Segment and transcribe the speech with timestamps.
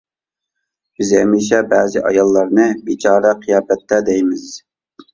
[1.01, 4.53] بىز ھەمىشە، بەزى ئاياللارنى بىچارە قىياپەتتە دەيمىز.